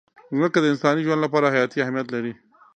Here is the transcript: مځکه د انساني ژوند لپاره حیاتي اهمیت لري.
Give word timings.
مځکه 0.37 0.59
د 0.61 0.65
انساني 0.71 1.01
ژوند 1.05 1.23
لپاره 1.25 1.51
حیاتي 1.53 1.77
اهمیت 1.81 2.07
لري. 2.15 2.33